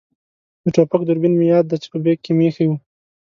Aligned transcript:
د 0.63 0.65
ټوپک 0.75 1.01
دوربین 1.05 1.33
مې 1.37 1.45
یاد 1.53 1.65
دی 1.69 1.77
چې 1.81 1.87
په 1.93 1.97
بېک 2.03 2.19
کې 2.23 2.31
مې 2.37 2.45
اېښی 2.47 2.65
وو. 2.67 2.77